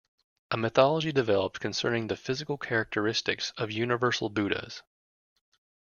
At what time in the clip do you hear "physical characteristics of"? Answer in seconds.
2.17-3.69